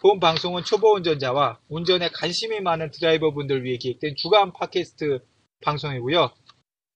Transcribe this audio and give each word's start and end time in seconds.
본 0.00 0.18
방송은 0.18 0.64
초보 0.64 0.94
운전자와 0.94 1.58
운전에 1.68 2.08
관심이 2.08 2.60
많은 2.60 2.90
드라이버분들 2.90 3.64
위해 3.64 3.76
기획된 3.76 4.14
주간 4.16 4.50
팟캐스트 4.52 5.18
방송이고요. 5.62 6.30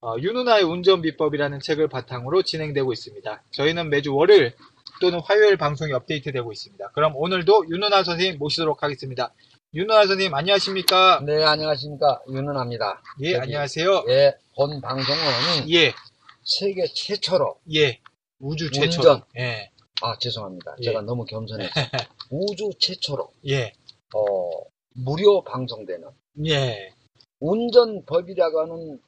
어, 0.01 0.17
윤누나의 0.19 0.65
운전 0.65 1.03
비법이라는 1.03 1.61
책을 1.61 1.89
바탕으로 1.89 2.43
진행되고 2.43 2.93
있습니다. 2.95 3.43
저희는 3.51 3.91
매주 3.91 4.15
월요일 4.15 4.55
또는 5.03 5.21
화요일 5.23 5.59
방송이 5.59 5.93
업데이트되고 5.93 6.51
있습니다. 6.51 6.93
그럼 6.95 7.13
오늘도 7.17 7.67
윤누나 7.69 8.05
선생님 8.05 8.39
모시도록 8.39 8.83
하겠습니다. 8.83 9.35
윤누나 9.75 10.07
선생님 10.07 10.35
안녕하십니까? 10.35 11.21
네, 11.27 11.45
안녕하십니까. 11.45 12.23
윤은아입니다. 12.31 13.03
예, 13.21 13.33
저기, 13.33 13.43
안녕하세요. 13.43 14.05
예, 14.09 14.35
본 14.57 14.81
방송은 14.81 15.71
예, 15.71 15.93
세계 16.43 16.87
최초로, 16.87 17.59
예. 17.75 18.01
우주 18.39 18.71
최초. 18.71 19.01
운전. 19.01 19.23
예, 19.37 19.71
아, 20.01 20.17
죄송합니다. 20.19 20.77
예. 20.81 20.85
제가 20.85 21.03
너무 21.03 21.25
겸손했어요. 21.25 21.85
우주 22.31 22.71
최초로, 22.79 23.31
예, 23.49 23.73
어, 24.15 24.51
무료 24.95 25.43
방송되는 25.43 26.09
예, 26.47 26.93
운전법이라고 27.41 28.61
하는 28.61 29.01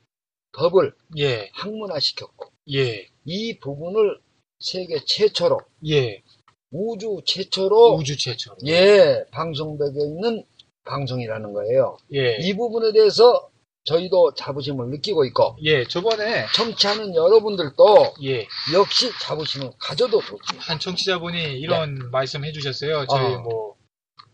법을 0.53 0.92
예, 1.19 1.50
학문화시켰고, 1.53 2.50
예, 2.75 3.09
이 3.25 3.59
부분을 3.59 4.20
세계 4.59 4.98
최초로, 5.05 5.59
예. 5.89 6.22
우주 6.70 7.20
최초로, 7.25 7.94
우주 7.94 8.17
최초. 8.19 8.55
예, 8.67 9.25
방송되고 9.31 10.05
있는 10.05 10.44
방송이라는 10.84 11.53
거예요. 11.53 11.97
예, 12.14 12.37
이 12.41 12.55
부분에 12.55 12.92
대해서 12.92 13.50
저희도 13.87 14.34
자부심을 14.34 14.89
느끼고 14.91 15.25
있고, 15.27 15.56
예, 15.62 15.84
저번에, 15.84 16.47
청취하는 16.55 17.15
여러분들도 17.15 18.15
예, 18.25 18.47
역시 18.75 19.11
자부심을 19.20 19.70
가져도 19.78 20.20
좋습니다. 20.20 20.59
한 20.73 20.78
청취자분이 20.81 21.59
이런 21.61 22.11
말씀 22.11 22.45
해주셨어요. 22.45 23.06
저희 23.06 23.34
어. 23.34 23.39
뭐, 23.39 23.77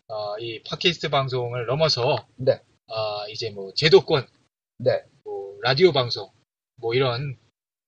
어, 0.09 0.39
이 0.39 0.62
팟캐스트 0.64 1.11
방송을 1.11 1.67
넘어서, 1.67 2.27
네. 2.36 2.53
어, 2.89 3.28
이제 3.28 3.50
뭐, 3.50 3.72
제도권, 3.75 4.27
네. 4.78 5.03
뭐, 5.25 5.56
라디오 5.62 5.92
방송, 5.92 6.31
뭐, 6.77 6.94
이런 6.94 7.37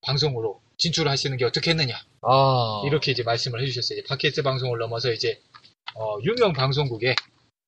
방송으로 0.03 0.61
진출하시는 0.77 1.37
게 1.39 1.45
어떻겠느냐. 1.47 1.95
아. 2.23 2.83
이렇게 2.87 3.13
이제 3.13 3.23
말씀을 3.23 3.63
해주셨어요. 3.63 3.99
이제 4.01 4.07
팟캐스트 4.09 4.43
방송을 4.43 4.79
넘어서 4.79 5.13
이제, 5.13 5.41
어, 5.95 6.19
유명 6.23 6.53
방송국에, 6.53 7.15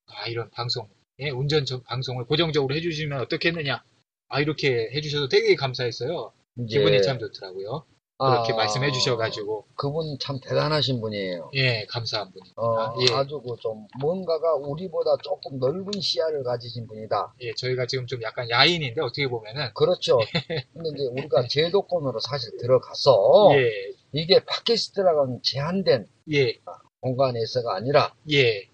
아, 0.08 0.26
이런 0.26 0.50
방송, 0.50 0.88
예, 1.20 1.30
운전 1.30 1.64
전- 1.64 1.82
방송을 1.84 2.26
고정적으로 2.26 2.74
해주시면 2.76 3.20
어떻겠느냐. 3.22 3.82
아, 4.28 4.40
이렇게 4.40 4.90
해주셔서 4.94 5.28
되게 5.28 5.54
감사했어요. 5.54 6.32
기분이 6.68 7.02
참 7.02 7.18
좋더라고요. 7.18 7.84
그렇게 8.18 8.54
아, 8.54 8.56
말씀해 8.56 8.92
주셔가지고, 8.92 9.66
그분 9.76 10.16
참 10.18 10.40
대단하신 10.40 11.02
분이에요. 11.02 11.50
예, 11.54 11.84
감사한 11.90 12.32
분입니다. 12.32 12.62
어, 12.62 12.96
예, 13.02 13.12
아주 13.14 13.40
그 13.42 13.54
좀 13.60 13.86
뭔가가 14.00 14.54
우리보다 14.54 15.16
조금 15.22 15.58
넓은 15.58 16.00
시야를 16.00 16.42
가지신 16.42 16.86
분이다. 16.86 17.34
예, 17.42 17.52
저희가 17.52 17.86
지금 17.86 18.06
좀 18.06 18.22
약간 18.22 18.48
야인인데, 18.48 19.02
어떻게 19.02 19.28
보면은, 19.28 19.68
그렇죠. 19.74 20.18
근데 20.72 20.88
이제 20.94 21.04
우리가 21.10 21.46
제도권으로 21.46 22.18
사실 22.20 22.56
들어가서 22.56 23.50
예, 23.52 23.70
이게 24.12 24.42
팟캐스트라고 24.46 25.20
하는 25.22 25.40
제한된 25.42 26.06
예, 26.32 26.58
공간에서가 27.02 27.74
아니라 27.76 28.14
예, 28.32 28.66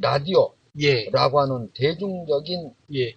라디오라고 0.00 0.56
예, 0.80 1.10
하는 1.12 1.70
대중적인 1.74 2.72
예, 2.94 3.14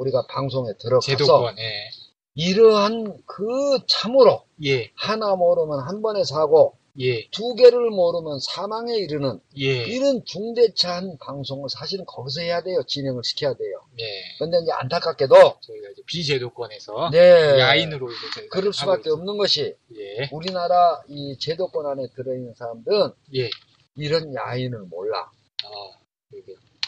우리가 0.00 0.26
방송에 0.28 0.72
들어가서 0.78 1.06
제도권, 1.06 1.58
예, 1.58 1.90
이러한 2.34 3.22
그 3.26 3.78
참으로 3.86 4.44
예, 4.64 4.90
하나 4.94 5.34
모르면 5.36 5.80
한 5.80 6.00
번에 6.02 6.24
사고 6.24 6.76
예, 6.98 7.28
두 7.30 7.54
개를 7.54 7.90
모르면 7.90 8.40
사망에 8.40 8.96
이르는 8.96 9.40
예, 9.58 9.84
이런 9.84 10.24
중대차한 10.24 11.18
방송을 11.18 11.68
사실은 11.70 12.04
거기서 12.06 12.40
해야 12.42 12.62
돼요. 12.62 12.82
진행을 12.86 13.22
시켜야 13.24 13.54
돼요. 13.54 13.80
예. 14.00 14.04
근데 14.38 14.58
이제 14.62 14.72
안타깝게도 14.72 15.34
저희가 15.34 15.88
이제 15.92 16.02
비제도권에서 16.06 17.10
네 17.12 17.58
야인으로 17.60 18.10
이제 18.10 18.26
저희가 18.34 18.56
그럴 18.56 18.72
수밖에. 18.72 19.10
없는 19.10 19.36
것이 19.38 19.74
예, 19.96 20.28
우리나라 20.32 21.00
이 21.08 21.36
제도권 21.38 21.86
안에 21.86 22.08
들어있는 22.16 22.54
사람들은 22.54 23.12
예, 23.36 23.50
이런 23.96 24.34
야인을 24.34 24.80
몰라. 24.90 25.30
아, 25.64 25.68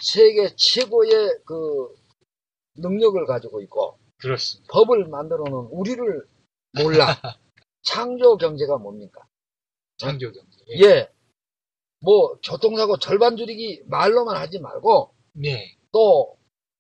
세계 0.02 0.50
최고의 0.56 1.38
그 1.44 1.94
능력을 2.76 3.24
가지고 3.26 3.60
있고 3.62 3.98
그렇습니다. 4.18 4.72
법을 4.72 5.08
만들어 5.08 5.44
놓은 5.44 5.68
우리를 5.70 6.26
몰라. 6.82 7.06
창조 7.82 8.36
경제가 8.36 8.78
뭡니까? 8.78 9.26
창조 9.98 10.30
경제. 10.32 10.58
예. 10.84 11.08
뭐 12.00 12.38
교통사고 12.42 12.98
절반 12.98 13.36
줄이기 13.36 13.82
말로만 13.86 14.36
하지 14.36 14.58
말고 14.58 15.14
네, 15.34 15.76
또 15.92 16.36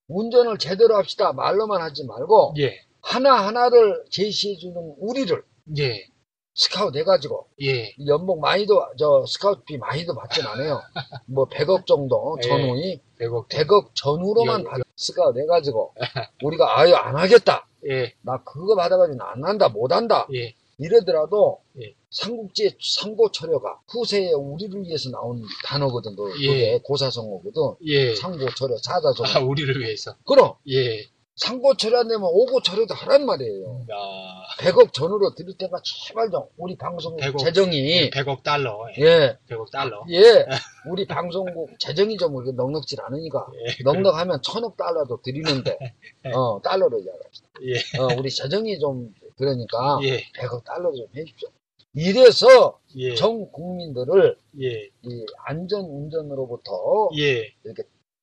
운전을 0.08 0.58
제대로 0.58 0.96
합시다 0.96 1.32
말로만 1.32 1.80
하지 1.80 2.04
말고 2.04 2.54
예, 2.58 2.84
하나하나를 3.00 4.04
제시해 4.10 4.56
주는 4.56 4.76
우리를 4.98 5.44
예, 5.78 6.08
스카우트 6.54 6.98
해가지고 6.98 7.46
예, 7.62 7.94
연봉 8.06 8.40
많이도 8.40 8.82
저 8.98 9.24
스카우트비 9.26 9.78
많이도 9.78 10.14
받진 10.14 10.44
않아요. 10.46 10.82
뭐 11.26 11.46
100억 11.48 11.86
정도 11.86 12.36
예. 12.42 12.48
전후이 12.48 13.00
대곡. 13.18 13.48
100억 13.48 13.90
전후로만 13.94 14.60
예, 14.60 14.64
받 14.64 14.80
스카우트 14.96 15.38
해가지고 15.40 15.94
우리가 16.44 16.78
아유 16.78 16.94
안 16.94 17.16
하겠다. 17.16 17.66
예, 17.88 18.12
나 18.22 18.42
그거 18.44 18.76
받아가지고 18.76 19.22
안 19.24 19.44
한다 19.44 19.68
못 19.68 19.90
한다 19.92 20.28
예, 20.34 20.54
이러더라도 20.78 21.60
예. 21.80 21.94
삼국지의 22.10 22.76
상고처려가 22.80 23.80
후세에 23.88 24.32
우리를 24.32 24.84
위해서 24.84 25.08
나온 25.10 25.42
단어거든 25.64 26.14
그- 26.14 26.34
예. 26.42 26.46
그게 26.48 26.80
고사성어거든 26.84 27.76
예. 27.86 28.14
상고처려 28.14 28.76
사자성어 28.76 29.28
아, 29.28 29.40
우리를 29.48 29.80
위해서. 29.80 30.14
그럼 30.26 30.52
예. 30.68 31.06
상고처려 31.36 32.00
안 32.00 32.08
되면 32.08 32.22
오고처려도 32.24 32.94
하란 32.94 33.24
말이에요 33.24 33.86
아, 33.90 34.42
100억 34.58 34.92
전후로 34.92 35.34
드릴 35.34 35.56
테니까 35.56 35.80
제발 35.84 36.30
좀 36.30 36.44
우리 36.56 36.76
방송 36.76 37.16
100억. 37.16 37.38
재정이 37.38 38.10
100억 38.10 38.42
달러. 38.42 38.86
예. 38.98 39.02
예 39.02 39.38
100억 39.48 39.70
달러. 39.70 40.04
예, 40.10 40.46
우리 40.88 41.06
방송국 41.06 41.78
재정이 41.78 42.16
좀 42.18 42.34
이렇게 42.36 42.52
넉넉질 42.52 43.00
않으니까 43.00 43.46
예. 43.54 43.82
넉넉하면 43.82 44.42
천억 44.42 44.76
달러도 44.76 45.22
드리는데 45.22 45.78
어 46.34 46.60
달러로 46.62 46.98
이야기합시다. 46.98 47.48
예. 47.62 47.98
어, 47.98 48.18
우리 48.18 48.30
재정이 48.30 48.78
좀 48.78 49.14
그러니까 49.36 49.98
예. 50.02 50.22
100억 50.32 50.64
달러 50.64 50.92
좀 50.92 51.06
해주십시오. 51.16 51.48
이래서 51.94 52.78
예. 52.96 53.14
전 53.14 53.50
국민들을 53.50 54.36
예. 54.60 54.88
이 55.02 55.26
안전 55.44 55.84
운전으로부터 55.84 57.10
예. 57.18 57.52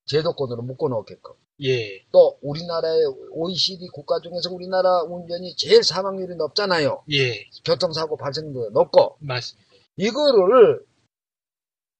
제도권으로 0.05 0.61
묶어놓게끔 0.63 1.33
예. 1.63 2.03
또 2.11 2.37
우리나라의 2.41 3.01
OECD 3.31 3.87
국가 3.93 4.19
중에서 4.21 4.51
우리나라 4.51 5.01
운전이 5.03 5.55
제일 5.55 5.83
사망률이 5.83 6.35
높잖아요. 6.35 7.03
예. 7.11 7.45
교통사고 7.65 8.17
발생도 8.17 8.69
높고 8.71 9.17
맞습니다. 9.19 9.69
이거를 9.97 10.85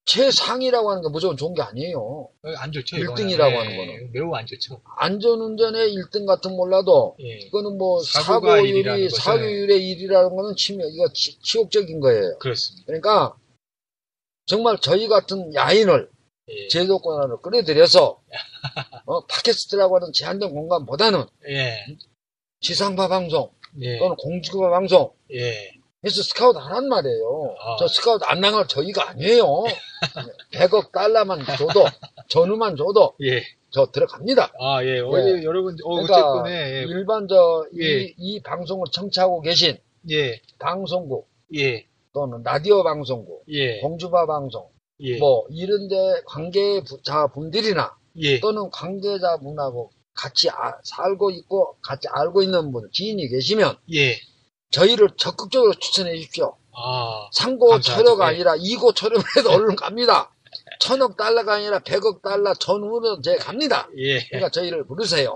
최상이라고 0.05 0.89
하는 0.89 1.03
게 1.03 1.09
무조건 1.09 1.37
좋은 1.37 1.53
게 1.53 1.61
아니에요. 1.61 1.99
어, 1.99 2.31
안 2.57 2.71
좋죠. 2.71 2.97
일등이라고 2.97 3.51
이거는. 3.51 3.59
하는 3.59 3.71
예, 3.71 3.77
거는. 3.77 4.11
매우 4.11 4.33
안 4.33 4.45
좋죠. 4.47 4.81
안전운전의 4.97 5.93
1등 5.93 6.25
같은 6.25 6.55
몰라도 6.55 7.15
예. 7.21 7.37
이거는 7.45 7.77
뭐 7.77 8.01
사고율이 8.01 9.09
사고율의 9.09 9.79
1이라는 9.79 10.35
거는 10.35 10.55
치명 10.55 10.87
이거 10.91 11.07
치, 11.13 11.39
치욕적인 11.41 11.99
거예요. 11.99 12.37
그렇습니다. 12.39 12.85
그러니까 12.87 13.35
정말 14.47 14.79
저희 14.81 15.07
같은 15.07 15.53
야인을 15.53 16.09
예. 16.49 16.67
제도권 16.67 17.21
안으로 17.21 17.39
끌어들여서 17.41 18.21
어, 19.05 19.25
팟캐스트라고 19.25 19.95
하는 19.95 20.11
제한된 20.13 20.51
공간보다는 20.51 21.25
예. 21.49 21.85
지상파 22.61 23.07
방송 23.07 23.51
예. 23.81 23.97
또는 23.99 24.15
공중파 24.17 24.69
방송 24.69 25.11
예. 25.33 25.71
그래서 26.01 26.23
스카우트 26.23 26.57
하란 26.57 26.87
말이에요. 26.87 27.55
아. 27.59 27.75
저 27.77 27.87
스카우트 27.87 28.23
안 28.25 28.39
나갈 28.39 28.67
저희가 28.67 29.09
아니에요. 29.09 29.45
100억 30.53 30.91
달러만 30.93 31.45
줘도, 31.57 31.85
전후만 32.29 32.77
줘도 32.77 33.15
예. 33.21 33.43
저 33.69 33.85
들어갑니다. 33.91 34.53
아, 34.59 34.83
예. 34.83 34.99
어제 34.99 35.43
여러분, 35.43 35.75
어, 35.83 36.01
그러니까 36.01 36.43
예. 36.47 36.85
일반 36.87 37.27
저, 37.27 37.65
예. 37.77 38.03
이, 38.03 38.13
이 38.17 38.41
방송을 38.41 38.87
청취하고 38.91 39.41
계신 39.41 39.77
예. 40.09 40.39
방송국 40.57 41.29
예. 41.55 41.85
또는 42.13 42.41
라디오 42.43 42.83
방송국, 42.83 43.43
예. 43.49 43.81
공주바 43.81 44.25
방송, 44.25 44.69
예. 45.01 45.17
뭐 45.17 45.45
이런데 45.49 45.95
관계자분들이나 46.25 47.95
예. 48.17 48.39
또는 48.39 48.69
관계자분하고 48.71 49.91
같이 50.13 50.49
아- 50.49 50.77
살고 50.83 51.31
있고 51.31 51.77
같이 51.81 52.07
알고 52.09 52.41
있는 52.43 52.71
분, 52.71 52.89
지인이 52.91 53.27
계시면 53.29 53.77
예. 53.93 54.17
저희를 54.71 55.09
적극적으로 55.17 55.73
추천해 55.75 56.15
주십시오. 56.15 56.55
아, 56.71 57.29
상고 57.33 57.69
감사하죠. 57.69 58.03
철회가 58.03 58.25
예. 58.25 58.35
아니라 58.35 58.55
이고 58.59 58.93
철회해도 58.93 59.49
얼른 59.49 59.75
갑니다. 59.75 60.33
천억 60.79 61.17
달러가 61.17 61.55
아니라 61.55 61.79
백억 61.79 62.21
달러 62.21 62.53
전후로 62.53 63.21
제 63.21 63.35
갑니다. 63.35 63.89
예. 63.97 64.19
그러니까 64.27 64.49
저희를 64.49 64.85
부르세요. 64.85 65.29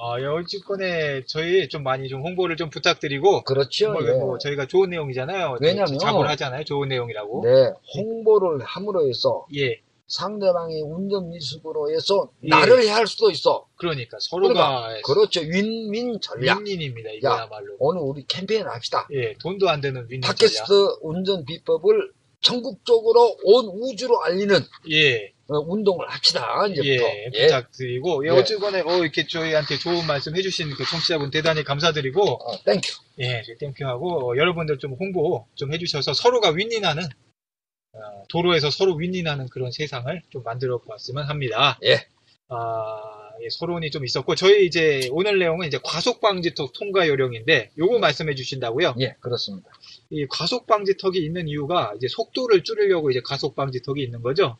아, 0.00 0.20
여직권에 0.22 1.24
저희 1.26 1.68
좀 1.68 1.82
많이 1.82 2.08
좀 2.08 2.22
홍보를 2.22 2.56
좀 2.56 2.70
부탁드리고, 2.70 3.42
그렇죠. 3.42 3.92
뭐, 3.92 4.06
예. 4.06 4.12
뭐 4.12 4.38
저희가 4.38 4.66
좋은 4.66 4.90
내용이잖아요. 4.90 5.58
왜냐면- 5.60 5.98
자부를 5.98 6.30
하잖아요. 6.30 6.64
좋은 6.64 6.88
내용이라고. 6.88 7.42
네, 7.44 7.72
홍보를 7.96 8.64
함으로 8.64 9.08
해서 9.08 9.46
예. 9.56 9.80
상대방이 10.06 10.82
운전 10.82 11.30
미숙으로 11.30 11.90
해서 11.90 12.28
예. 12.44 12.48
나를 12.48 12.82
해할 12.84 13.06
수도 13.08 13.30
있어. 13.30 13.66
그러니까 13.76 14.16
서로가 14.20 15.00
그렇죠. 15.04 15.40
윈윈 15.40 16.20
전략. 16.20 16.58
윈윈입니다. 16.58 17.10
이거야말로. 17.12 17.74
오늘 17.80 18.02
우리 18.02 18.24
캠페인 18.28 18.66
합시다. 18.66 19.08
예, 19.12 19.34
돈도 19.42 19.68
안 19.68 19.80
되는 19.80 20.02
윈윈 20.08 20.20
전략. 20.20 20.36
팟캐스트 20.38 20.98
운전 21.00 21.44
비법을 21.46 22.12
전국적으로 22.44 23.36
온 23.42 23.66
우주로 23.66 24.22
알리는 24.22 24.60
예, 24.92 25.32
어, 25.48 25.58
운동을 25.58 26.08
합시다. 26.08 26.66
이제부터. 26.68 26.88
예, 26.88 27.30
부탁드리고, 27.30 28.26
예, 28.26 28.28
예. 28.28 28.32
어쨌거나, 28.32 28.80
어, 28.80 29.02
이렇게 29.02 29.26
저희한테 29.26 29.78
좋은 29.78 30.06
말씀 30.06 30.36
해주신 30.36 30.70
그 30.70 30.84
청취자분 30.84 31.30
대단히 31.30 31.64
감사드리고, 31.64 32.22
어, 32.22 32.62
thank 32.64 32.80
you. 32.80 32.92
예, 33.18 33.42
저희 33.44 33.56
thank 33.58 33.87
you하고, 33.87 34.32
어, 34.32 34.36
여러분들 34.36 34.78
좀 34.78 34.92
홍보 34.92 35.46
좀 35.54 35.72
해주셔서 35.72 36.14
서로가 36.14 36.50
윈윈하는, 36.50 37.02
어, 37.02 37.98
도로에서 38.28 38.70
서로 38.70 38.94
윈윈하는 38.94 39.48
그런 39.48 39.70
세상을 39.70 40.22
좀 40.30 40.42
만들어 40.44 40.78
보았으면 40.78 41.24
합니다. 41.24 41.78
예. 41.84 42.06
아, 42.48 43.00
예, 43.42 43.48
서론이 43.50 43.90
좀 43.90 44.04
있었고, 44.04 44.34
저희 44.34 44.64
이제 44.64 45.08
오늘 45.12 45.38
내용은 45.38 45.66
이제 45.66 45.78
과속 45.82 46.20
방지턱 46.20 46.72
통과 46.72 47.06
요령인데, 47.06 47.72
요거 47.76 47.98
말씀해 47.98 48.34
주신다고요? 48.34 48.94
예, 49.00 49.14
그렇습니다. 49.20 49.70
이 50.14 50.26
과속 50.28 50.66
방지턱이 50.66 51.18
있는 51.18 51.48
이유가 51.48 51.92
이제 51.96 52.08
속도를 52.08 52.62
줄이려고 52.64 53.10
이제 53.10 53.20
과속 53.24 53.54
방지턱이 53.56 54.02
있는 54.02 54.22
거죠? 54.22 54.58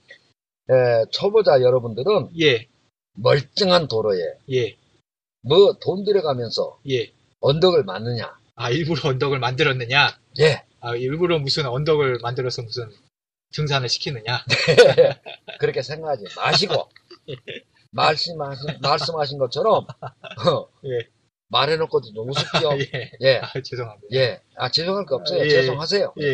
예, 0.71 1.05
초보자 1.13 1.61
여러분들은 1.63 2.31
예, 2.41 2.67
멀쩡한 3.15 3.89
도로에 3.89 4.21
예, 4.53 4.77
뭐 5.43 5.75
돈 5.81 6.05
들여가면서 6.05 6.81
예. 6.91 7.13
언덕을 7.41 7.85
맞느냐. 7.85 8.39
아, 8.57 8.71
일부러 8.71 9.01
언덕을 9.11 9.39
만들었느냐? 9.39 10.19
예, 10.41 10.65
아, 10.81 10.97
일부러 10.97 11.39
무슨 11.39 11.67
언덕을 11.67 12.19
만들어서 12.23 12.63
무슨 12.63 12.91
등산을 13.55 13.89
시키느냐? 13.89 14.45
그렇게 15.61 15.83
생각하지 15.83 16.25
마시고 16.37 16.91
말씀하신 17.93 18.81
말씀하신 18.83 19.39
것처럼 19.39 19.87
어, 20.47 20.69
예. 20.87 21.14
말해놓고도 21.49 22.13
좀 22.13 22.29
우습죠. 22.31 22.71
아, 22.71 22.79
예. 22.79 23.13
예, 23.21 23.37
아, 23.39 23.61
죄송합니다. 23.61 24.09
예. 24.13 24.41
아 24.57 24.71
죄송할 24.71 25.07
거 25.07 25.17
없어요. 25.17 25.45
예. 25.45 25.49
죄송하세요. 25.49 26.15
예, 26.21 26.27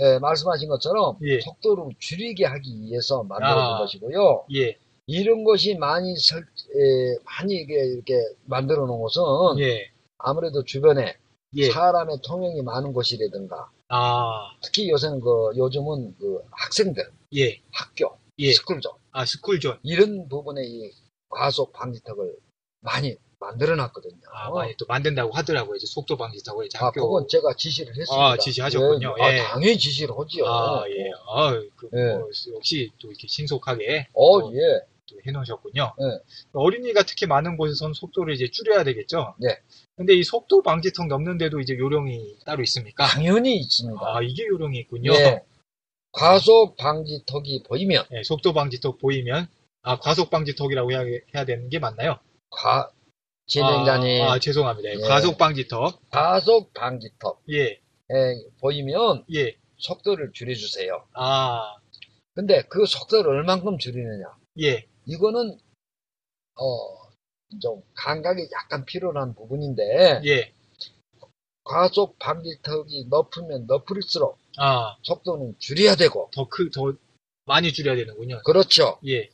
예, 0.00 0.18
말씀하신 0.18 0.68
것처럼 0.68 1.18
예. 1.22 1.40
속도를 1.40 1.84
줄이게 1.98 2.44
하기 2.44 2.80
위해서 2.80 3.22
만들어진 3.24 3.74
아. 3.74 3.78
것이고요. 3.78 4.46
예, 4.56 4.76
이런 5.06 5.44
것이 5.44 5.74
많이 5.76 6.16
설, 6.16 6.40
에, 6.40 7.16
많이 7.24 7.54
이게 7.54 7.74
이렇게 7.74 8.14
만들어 8.44 8.86
놓은 8.86 9.00
것은 9.00 9.22
예, 9.60 9.90
아무래도 10.18 10.64
주변에 10.64 11.16
예. 11.54 11.70
사람의 11.70 12.18
통행이 12.24 12.62
많은 12.62 12.92
곳이라든가 12.92 13.70
아, 13.88 14.50
특히 14.62 14.88
요새는 14.90 15.20
그 15.20 15.52
요즘은 15.56 16.16
그 16.18 16.40
학생들 16.50 17.10
예, 17.36 17.60
학교 17.72 18.16
예. 18.38 18.52
스쿨존 18.52 18.92
아, 19.12 19.24
스쿨존. 19.24 19.78
이런 19.82 20.28
부분에 20.28 20.62
이 20.64 20.90
과속 21.28 21.72
방지턱을 21.72 22.34
많이 22.80 23.16
만들어 23.42 23.74
놨거든요. 23.76 24.20
아, 24.32 24.50
많이 24.50 24.74
또 24.76 24.86
만든다고 24.88 25.32
하더라고요. 25.32 25.76
이제 25.76 25.86
속도 25.86 26.16
방지턱을 26.16 26.66
이제 26.66 26.78
아, 26.78 26.86
학교. 26.86 27.02
그건 27.02 27.26
제가 27.28 27.54
지시를 27.54 27.96
했습니다. 27.96 28.24
아, 28.24 28.36
지시하셨군요. 28.36 29.16
예. 29.20 29.22
예. 29.22 29.40
아, 29.40 29.48
당연히 29.52 29.76
지시를 29.78 30.14
하지요. 30.16 30.46
아, 30.46 30.84
예. 30.88 31.10
아, 31.28 31.50
그, 31.76 31.88
예. 31.92 32.14
뭐, 32.14 32.28
역시 32.54 32.90
또 32.98 33.08
이렇게 33.08 33.26
신속하게 33.28 34.08
어, 34.14 34.40
또, 34.40 34.52
예. 34.54 34.80
또 35.10 35.16
해놓으셨군요. 35.26 35.94
예. 36.00 36.04
어린이가 36.52 37.02
특히 37.02 37.26
많은 37.26 37.56
곳에서는 37.56 37.94
속도를 37.94 38.34
이제 38.34 38.48
줄여야 38.50 38.84
되겠죠? 38.84 39.34
네. 39.38 39.58
근데 39.96 40.14
이 40.14 40.22
속도 40.22 40.62
방지턱 40.62 41.08
넘는데도 41.08 41.60
이제 41.60 41.76
요령이 41.76 42.38
따로 42.46 42.62
있습니까? 42.62 43.06
당연히 43.06 43.56
있습니다. 43.56 44.00
아, 44.02 44.20
이게 44.22 44.46
요령이 44.46 44.78
있군요. 44.78 45.12
예. 45.12 45.42
과속 46.12 46.76
방지턱이 46.76 47.62
보이면 47.64 48.04
예, 48.12 48.22
속도 48.22 48.52
방지턱 48.52 48.98
보이면 48.98 49.48
아 49.82 49.98
과속 49.98 50.30
방지턱이라고 50.30 50.92
해야, 50.92 51.00
해야 51.34 51.44
되는 51.44 51.68
게 51.68 51.78
맞나요? 51.78 52.18
과 52.50 52.90
진행자님 53.46 54.22
아, 54.22 54.32
아, 54.32 54.38
죄송합니다. 54.38 54.88
예, 54.90 54.94
예. 54.94 55.00
과속 55.00 55.36
방지턱. 55.38 56.10
과속 56.10 56.72
방지턱 56.74 57.42
예, 57.50 57.80
에 58.10 58.44
보이면 58.60 59.24
예. 59.34 59.56
속도를 59.78 60.32
줄여주세요. 60.32 61.06
아, 61.14 61.74
근데 62.34 62.62
그 62.68 62.86
속도를 62.86 63.30
얼만큼 63.30 63.78
줄이느냐? 63.78 64.24
예, 64.60 64.86
이거는 65.06 65.58
어 66.56 67.02
좀 67.60 67.82
감각이 67.94 68.48
약간 68.52 68.84
필요한 68.84 69.34
부분인데 69.34 70.22
예. 70.24 70.52
과속 71.64 72.18
방지턱이 72.18 73.06
높으면 73.08 73.66
높을수록 73.66 74.38
아, 74.58 74.96
속도는 75.02 75.56
줄여야 75.58 75.96
되고 75.96 76.28
더 76.32 76.48
크, 76.48 76.70
더 76.70 76.92
많이 77.44 77.72
줄여야 77.72 77.96
되는군요. 77.96 78.40
그렇죠. 78.44 78.98
예, 79.06 79.28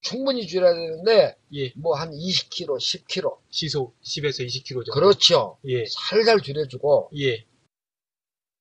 충분히 0.00 0.46
줄여야 0.46 0.72
되는데 0.74 1.36
예. 1.54 1.72
뭐 1.76 1.94
한 1.94 2.10
20km, 2.10 2.78
10km 2.78 3.38
시속 3.50 4.00
10에서 4.02 4.46
20km 4.46 4.86
정도. 4.86 4.92
그렇죠. 4.92 5.58
예, 5.66 5.84
살살 5.86 6.40
줄여주고 6.40 7.10
예, 7.18 7.44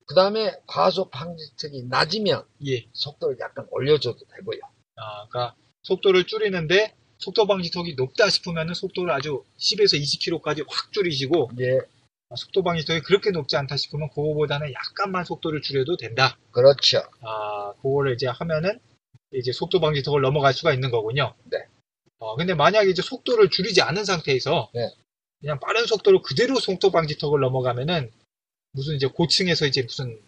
그 0.05 0.15
다음에 0.15 0.53
과속 0.67 1.11
방지턱이 1.11 1.83
낮으면 1.83 2.43
예. 2.67 2.85
속도를 2.93 3.37
약간 3.39 3.67
올려줘도 3.71 4.19
되고요. 4.35 4.59
아, 4.95 5.27
그러니까 5.29 5.55
속도를 5.83 6.25
줄이는데 6.25 6.95
속도 7.19 7.45
방지턱이 7.45 7.95
높다 7.95 8.29
싶으면은 8.29 8.73
속도를 8.73 9.13
아주 9.13 9.43
10에서 9.59 10.01
20km까지 10.01 10.65
확 10.67 10.91
줄이시고 10.91 11.51
예, 11.59 11.77
아, 12.29 12.35
속도 12.35 12.63
방지턱이 12.63 13.01
그렇게 13.01 13.31
높지 13.31 13.55
않다 13.55 13.77
싶으면 13.77 14.09
그거보다는 14.09 14.73
약간만 14.73 15.25
속도를 15.25 15.61
줄여도 15.61 15.97
된다. 15.97 16.37
그렇죠. 16.51 16.99
아, 17.21 17.73
그거를 17.81 18.13
이제 18.13 18.27
하면은 18.27 18.79
이제 19.33 19.51
속도 19.51 19.79
방지턱을 19.79 20.21
넘어갈 20.21 20.53
수가 20.53 20.73
있는 20.73 20.91
거군요. 20.91 21.35
네. 21.45 21.57
어, 22.19 22.35
근데 22.35 22.53
만약에 22.53 22.89
이제 22.89 23.01
속도를 23.01 23.49
줄이지 23.49 23.81
않은 23.81 24.03
상태에서 24.05 24.69
네. 24.73 24.89
그냥 25.39 25.59
빠른 25.59 25.85
속도로 25.85 26.21
그대로 26.21 26.59
속도 26.59 26.91
방지턱을 26.91 27.39
넘어가면은 27.39 28.11
무슨 28.71 28.95
이제 28.95 29.07
고층에서 29.07 29.65
이제 29.65 29.83
무슨 29.83 30.21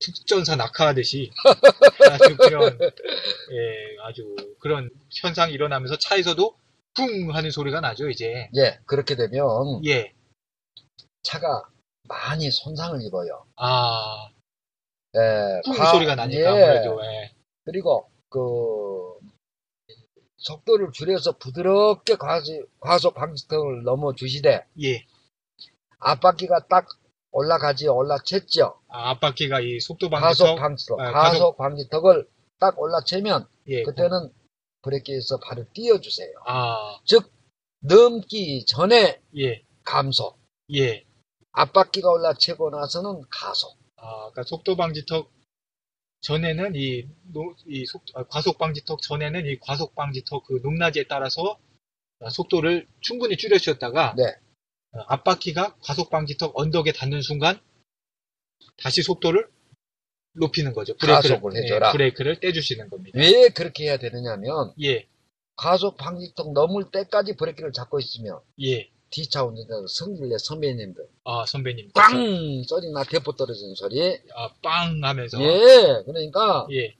특전사 0.00 0.54
낙하하듯이 0.54 1.30
아주 2.12 2.36
그런 2.36 2.78
예, 2.80 3.96
아주 4.02 4.36
그런 4.60 4.90
현상이 5.10 5.52
일어나면서 5.52 5.98
차에서도 5.98 6.56
쿵 6.96 7.34
하는 7.34 7.50
소리가 7.50 7.80
나죠, 7.80 8.08
이제. 8.10 8.48
예, 8.56 8.78
그렇게 8.86 9.16
되면 9.16 9.40
예. 9.86 10.12
차가 11.22 11.62
많이 12.04 12.50
손상을 12.50 13.00
입어요. 13.02 13.44
아, 13.56 14.28
예, 15.16 15.60
쿵 15.64 15.74
과- 15.76 15.90
소리가 15.92 16.14
나니까 16.14 16.40
예, 16.40 16.46
아무래도 16.46 17.00
예. 17.04 17.32
그리고 17.68 18.08
그 18.30 18.40
속도를 20.38 20.90
줄여서 20.92 21.32
부드럽게 21.32 22.14
과속, 22.14 22.66
과속 22.80 23.14
방지턱을 23.14 23.82
넘어 23.82 24.14
주시되 24.14 24.64
예. 24.82 25.04
앞바퀴가 25.98 26.68
딱 26.68 26.88
올라가지 27.30 27.86
올라챘죠. 27.86 28.78
아, 28.88 29.10
앞바퀴가 29.10 29.60
이 29.60 29.80
속도 29.80 30.08
과속 30.08 30.56
방지턱 30.56 30.58
방지턱, 30.58 31.00
아, 31.00 31.12
과속 31.12 31.56
방지턱을 31.58 32.26
딱 32.58 32.78
올라채면 32.78 33.46
예. 33.66 33.82
그때는 33.82 34.32
브레이크에서 34.80 35.38
발을 35.40 35.66
띄워주세요. 35.74 36.32
아, 36.46 36.98
즉 37.04 37.30
넘기 37.80 38.64
전에 38.64 39.20
예. 39.36 39.62
감속, 39.84 40.38
예. 40.72 41.04
앞바퀴가 41.52 42.08
올라채고 42.08 42.70
나서는 42.70 43.24
가속. 43.30 43.76
아, 43.96 44.30
그러니까 44.30 44.44
속도 44.44 44.74
방지턱 44.74 45.30
전에는 46.20 46.74
이, 46.74 47.06
노- 47.32 47.54
이 47.66 47.86
속, 47.86 48.02
아, 48.14 48.24
과속 48.24 48.58
방지턱 48.58 49.00
전에는 49.02 49.46
이 49.46 49.58
과속 49.60 49.94
방지턱 49.94 50.44
그 50.46 50.60
높낮이에 50.62 51.04
따라서 51.08 51.58
아, 52.20 52.28
속도를 52.30 52.86
충분히 53.00 53.36
줄여주셨다가 53.36 54.14
네. 54.16 54.24
어, 54.92 55.00
앞바퀴가 55.06 55.76
과속 55.80 56.10
방지턱 56.10 56.58
언덕에 56.58 56.92
닿는 56.92 57.22
순간 57.22 57.60
다시 58.76 59.02
속도를 59.02 59.48
높이는 60.34 60.72
거죠. 60.72 60.96
브레이크를. 60.96 61.36
예, 61.90 61.92
브레이크를 61.92 62.40
떼주시는 62.40 62.88
겁니다. 62.90 63.18
왜 63.18 63.48
그렇게 63.50 63.84
해야 63.84 63.96
되느냐면 63.98 64.72
예, 64.82 65.06
과속 65.56 65.96
방지턱 65.96 66.52
넘을 66.52 66.90
때까지 66.90 67.36
브레이크를 67.36 67.72
잡고 67.72 67.98
있으면 68.00 68.40
예. 68.62 68.90
뒤차 69.10 69.44
운전자 69.44 69.74
성질내 69.88 70.36
선배님들 70.38 71.06
아, 71.24 71.44
선배님. 71.46 71.90
빵 71.94 72.62
소리 72.64 72.90
나 72.92 73.04
대포 73.04 73.32
떨어지는 73.32 73.74
소리 73.74 74.18
아, 74.34 74.50
빵 74.62 75.00
하면서. 75.02 75.40
예 75.42 76.02
그러니까 76.04 76.66
예, 76.72 76.94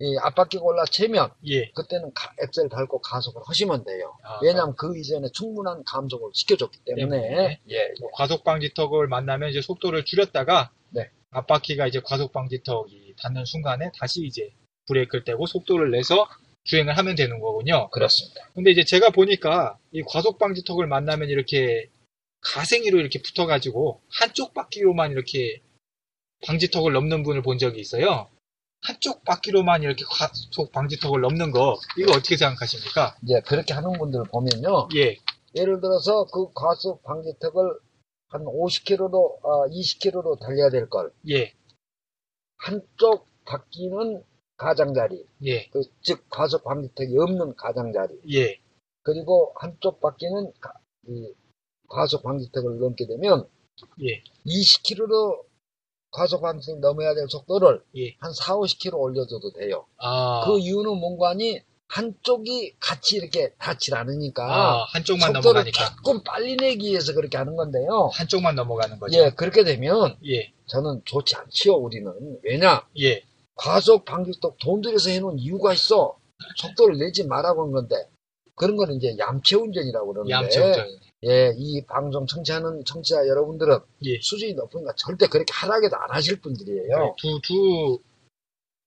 이 0.00 0.16
앞바퀴가 0.22 0.62
올라채면 0.62 1.30
예. 1.48 1.70
그때는 1.72 2.12
가- 2.14 2.32
엑셀 2.40 2.68
밟고 2.68 3.00
가속을 3.00 3.42
하시면 3.44 3.84
돼요 3.84 4.16
아, 4.22 4.38
왜냐하면 4.42 4.74
그 4.76 4.96
이전에 4.96 5.28
충분한 5.32 5.82
감속을 5.84 6.30
시켜줬기 6.34 6.78
때문에 6.84 7.20
때문에. 7.20 7.60
예, 7.70 7.88
뭐 8.00 8.10
과속 8.12 8.44
방지턱을 8.44 9.08
만나면 9.08 9.50
이제 9.50 9.60
속도를 9.60 10.04
줄였다가 10.04 10.70
네. 10.90 11.10
앞바퀴가 11.30 11.86
이제 11.88 12.00
과속 12.04 12.32
방지턱이 12.32 13.14
닿는 13.20 13.44
순간에 13.44 13.90
다시 13.98 14.24
이제 14.24 14.50
브레이크를 14.86 15.24
떼고 15.24 15.44
속도를 15.46 15.90
내서 15.90 16.26
주행을 16.68 16.96
하면 16.96 17.16
되는 17.16 17.40
거군요. 17.40 17.88
그렇습니다 17.90 18.42
근데 18.54 18.70
이제 18.70 18.84
제가 18.84 19.10
보니까 19.10 19.78
이 19.90 20.02
과속 20.02 20.38
방지턱을 20.38 20.86
만나면 20.86 21.30
이렇게 21.30 21.90
가생이로 22.42 23.00
이렇게 23.00 23.20
붙어가지고 23.20 24.02
한쪽 24.10 24.54
바퀴로만 24.54 25.10
이렇게 25.10 25.62
방지턱을 26.46 26.92
넘는 26.92 27.24
분을 27.24 27.42
본 27.42 27.58
적이 27.58 27.80
있어요. 27.80 28.28
한쪽 28.80 29.24
바퀴로만 29.24 29.82
이렇게 29.82 30.04
과속 30.08 30.70
방지턱을 30.70 31.20
넘는 31.20 31.50
거 31.50 31.76
이거 31.98 32.12
어떻게 32.12 32.36
생각하십니까? 32.36 33.16
이제 33.24 33.40
그렇게 33.40 33.74
하는 33.74 33.92
분들을 33.98 34.26
보면요 34.30 34.88
예, 34.94 35.16
예를 35.56 35.80
들어서 35.80 36.26
그 36.26 36.52
가속 36.52 37.02
방지턱을 37.02 37.80
한 38.28 38.44
50km로, 38.44 39.38
아, 39.42 39.68
20km로 39.70 40.38
달려야 40.38 40.68
될 40.68 40.88
걸, 40.88 41.10
예, 41.30 41.54
한쪽 42.58 43.26
바퀴는 43.46 44.22
가장자리, 44.58 45.24
예, 45.44 45.68
그, 45.68 45.82
즉, 46.02 46.28
가속 46.28 46.64
방지턱이 46.64 47.16
없는 47.16 47.54
가장자리, 47.56 48.20
예, 48.32 48.58
그리고 49.02 49.52
한쪽 49.56 50.00
바퀴는 50.00 50.52
가, 50.60 50.72
이 51.06 51.32
가속 51.88 52.22
방지턱을 52.24 52.78
넘게 52.78 53.06
되면, 53.06 53.48
예, 54.02 54.22
20km로 54.44 55.44
가속 56.10 56.42
방지턱 56.42 56.80
넘어야 56.80 57.14
될 57.14 57.26
속도를 57.28 57.82
예. 57.96 58.16
한 58.18 58.32
4, 58.32 58.56
50km 58.56 58.98
올려줘도 58.98 59.52
돼요. 59.52 59.86
아, 59.98 60.42
그 60.44 60.58
이유는 60.58 60.98
뭔가니, 60.98 61.62
한쪽이 61.90 62.74
같이 62.80 63.16
이렇게 63.16 63.54
닿질 63.58 63.94
않으니까, 63.94 64.44
아, 64.44 64.84
한쪽만 64.92 65.32
속도를 65.34 65.62
넘어가니까 65.62 65.96
조금 65.96 66.22
빨리 66.22 66.56
내기 66.56 66.90
위해서 66.90 67.14
그렇게 67.14 67.38
하는 67.38 67.56
건데요. 67.56 68.10
한쪽만 68.12 68.56
넘어가는 68.56 68.98
거죠. 68.98 69.18
예, 69.18 69.30
그렇게 69.30 69.64
되면 69.64 70.18
예, 70.26 70.52
저는 70.66 71.02
좋지 71.04 71.36
않지요, 71.36 71.74
우리는. 71.74 72.12
왜냐? 72.42 72.86
예, 73.00 73.22
과속 73.58 74.04
방지턱 74.06 74.56
돈 74.58 74.80
들여서 74.80 75.10
해놓은 75.10 75.38
이유가 75.38 75.74
있어. 75.74 76.16
속도를 76.56 76.96
내지 76.98 77.24
말라고 77.26 77.62
하는 77.62 77.72
건데. 77.72 77.96
그런 78.54 78.76
거는 78.76 78.94
이제 78.96 79.14
얌체 79.18 79.56
운전이라고 79.56 80.12
그러는데. 80.12 80.32
얌체 80.32 80.60
운전. 80.62 80.86
예, 81.24 81.52
이 81.56 81.84
방송 81.86 82.26
청취하는 82.26 82.84
청취자 82.84 83.26
여러분들은 83.26 83.78
예. 84.04 84.18
수준이 84.22 84.54
높으니까 84.54 84.92
절대 84.96 85.26
그렇게 85.26 85.52
하락에도 85.52 85.96
안 85.96 86.10
하실 86.10 86.40
분들이에요. 86.40 87.16
두, 87.18 87.40
두, 87.42 87.98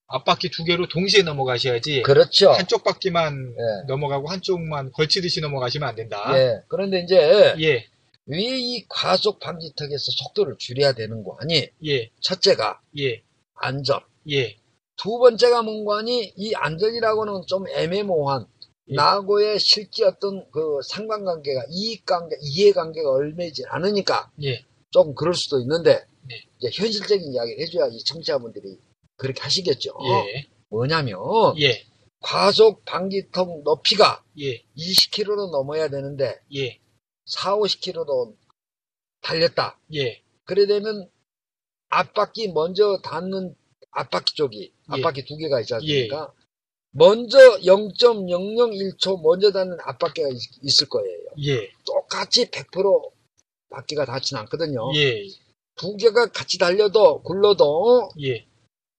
앞바퀴 0.07 0.49
두 0.49 0.63
개로 0.63 0.87
동시에 0.87 1.23
넘어가셔야지. 1.23 2.03
그렇죠. 2.03 2.51
한쪽 2.51 2.83
바퀴만 2.85 3.53
예. 3.57 3.87
넘어가고 3.87 4.29
한쪽만 4.29 4.91
걸치듯이 4.93 5.41
넘어가시면 5.41 5.87
안 5.89 5.95
된다. 5.95 6.31
예. 6.37 6.61
그런데 6.69 7.01
이제 7.01 7.53
예, 7.59 7.85
왜 8.27 8.37
이 8.39 8.85
과속 8.87 9.39
방지턱에서 9.39 10.11
속도를 10.11 10.55
줄여야 10.57 10.93
되는 10.93 11.23
거 11.23 11.35
아니? 11.41 11.67
예, 11.85 12.09
첫째가 12.21 12.79
예, 12.99 13.21
안전. 13.55 13.99
예, 14.29 14.55
두 15.01 15.17
번째가 15.17 15.63
뭔가니 15.63 16.33
이 16.37 16.53
안전이라고는 16.53 17.47
좀 17.47 17.67
애매모호한 17.67 18.45
예. 18.89 18.95
나하고의 18.95 19.57
실제 19.59 20.05
어떤 20.05 20.45
그 20.51 20.79
상관관계가 20.87 21.65
이익관계, 21.71 22.35
이해관계가 22.41 23.09
얼매지 23.09 23.63
않으니까 23.67 24.31
예, 24.43 24.63
조금 24.91 25.15
그럴 25.15 25.33
수도 25.33 25.59
있는데 25.61 26.05
네. 26.27 26.35
이제 26.57 26.69
현실적인 26.71 27.33
이야기를 27.33 27.61
해줘야 27.61 27.87
이 27.87 27.97
청취자분들이 28.03 28.77
그렇게 29.15 29.41
하시겠죠. 29.41 29.91
예, 30.03 30.47
뭐냐면 30.69 31.19
예, 31.59 31.83
과속 32.19 32.85
방지턱 32.85 33.63
높이가 33.63 34.23
예, 34.39 34.61
20km로 34.77 35.51
넘어야 35.51 35.89
되는데 35.89 36.39
예, 36.55 36.79
4, 37.25 37.55
50km로 37.57 38.35
달렸다. 39.21 39.79
예, 39.95 40.21
그래 40.43 40.67
되면 40.67 41.09
앞바퀴 41.89 42.49
먼저 42.49 42.99
닿는 43.03 43.55
앞바퀴 43.91 44.35
쪽이 44.35 44.61
예. 44.63 44.93
앞바퀴 44.93 45.25
두 45.25 45.37
개가 45.37 45.61
있지 45.61 45.73
않습니까? 45.75 46.33
먼저 46.91 47.37
0.001초 47.59 49.21
먼저 49.21 49.51
닿는 49.51 49.77
앞바퀴가 49.81 50.27
있, 50.29 50.37
있을 50.63 50.89
거예요. 50.89 51.19
예, 51.45 51.71
똑같이 51.85 52.45
100% 52.51 53.11
바퀴가 53.69 54.05
닿진 54.05 54.37
않거든요. 54.37 54.91
예, 54.95 55.23
두 55.75 55.95
개가 55.95 56.27
같이 56.27 56.57
달려도 56.57 57.21
굴러도 57.23 58.09
예, 58.23 58.45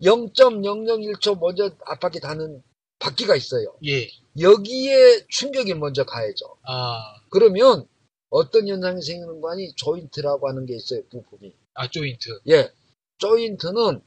0.001초 0.02 1.38
먼저 1.38 1.70
앞바퀴 1.84 2.20
닿는 2.20 2.62
바퀴가 2.98 3.36
있어요. 3.36 3.74
예, 3.86 4.08
여기에 4.40 5.26
충격이 5.28 5.74
먼저 5.74 6.04
가야죠. 6.04 6.56
아, 6.62 7.20
그러면 7.30 7.86
어떤 8.30 8.66
현상이 8.66 9.02
생기는 9.02 9.40
거 9.42 9.52
아니 9.52 9.74
조인트라고 9.74 10.48
하는 10.48 10.64
게 10.64 10.74
있어요. 10.74 11.02
부품이. 11.10 11.52
아, 11.74 11.88
조인트. 11.90 12.40
예. 12.48 12.70
조인트는 13.18 14.00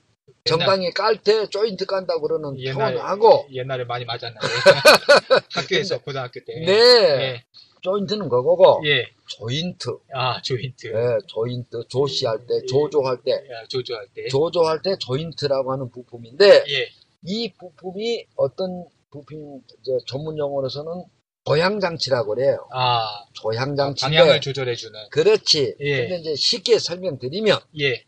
정당히 0.44 0.92
깔때 0.92 1.48
조인트 1.48 1.86
깐다고 1.86 2.22
그러는 2.22 2.60
옛날에, 2.60 2.94
표현하고 2.96 3.48
옛날에 3.52 3.84
많이 3.84 4.06
맞았는데. 4.06 4.48
학교에서, 5.54 6.00
고등학교 6.02 6.40
때. 6.46 6.54
네. 6.66 6.72
예, 6.74 7.44
조인트는 7.82 8.30
그거고 8.30 8.82
예, 8.86 9.06
조인트. 9.28 9.90
아, 10.14 10.42
조인트. 10.42 10.88
예, 10.88 11.18
조인트 11.28 11.84
조시 11.90 12.26
할 12.26 12.40
때 12.48 12.56
예. 12.62 12.66
조조할 12.68 13.18
때 13.24 13.32
야, 13.32 13.66
조조할 13.70 14.08
때. 14.14 14.28
조조할 14.28 14.82
때 14.82 14.96
조인트라고 15.00 15.72
하는 15.72 15.90
부품인데 15.90 16.64
예, 16.68 16.90
이 17.24 17.52
부품이 17.54 18.26
어떤 18.36 18.86
부품 19.12 19.62
저 19.84 19.98
전문 20.08 20.38
용어로서는 20.38 21.06
조향 21.46 21.80
장치라고 21.80 22.36
그래요. 22.36 22.68
아, 22.72 23.08
조향 23.34 23.76
장치인데 23.76 24.18
방향을 24.18 24.42
조절해 24.42 24.76
주는. 24.76 25.00
그렇지. 25.12 25.76
예. 25.80 25.98
근데 26.08 26.18
이제 26.18 26.36
쉽게 26.36 26.80
설명드리면 26.80 27.60
예, 27.82 28.04